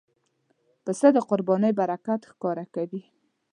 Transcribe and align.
پسه 0.83 1.07
د 1.15 1.17
قربانۍ 1.29 1.71
برکت 1.79 2.21
ښکاره 2.31 2.65
کوي. 2.75 3.01